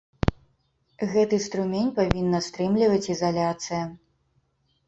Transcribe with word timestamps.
Гэты 1.11 1.39
струмень 1.45 1.91
павінна 1.99 2.39
стрымліваць 2.47 3.11
ізаляцыя. 3.15 3.83